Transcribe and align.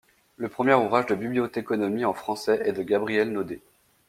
Le 0.35 0.49
premier 0.49 0.73
ouvrage 0.73 1.05
de 1.05 1.13
bibliothéconomie 1.13 2.05
en 2.05 2.13
français 2.15 2.59
est 2.65 2.73
de 2.73 2.81
Gabriel 2.81 3.31
Naudé. 3.31 3.61